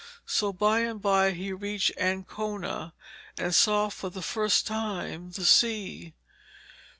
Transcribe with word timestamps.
So 0.25 0.51
by 0.51 0.79
and 0.79 0.99
by 0.99 1.29
he 1.29 1.53
reached 1.53 1.91
Ancona 1.95 2.93
and 3.37 3.53
saw 3.53 3.89
for 3.89 4.09
the 4.09 4.23
first 4.23 4.65
time 4.65 5.29
the 5.29 5.45
sea. 5.45 6.15